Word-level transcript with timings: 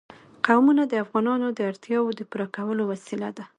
قومونه 0.45 0.83
د 0.87 0.93
افغانانو 1.03 1.47
د 1.57 1.59
اړتیاوو 1.71 2.15
د 2.19 2.21
پوره 2.29 2.47
کولو 2.55 2.83
وسیله 2.91 3.29
ده. 3.37 3.43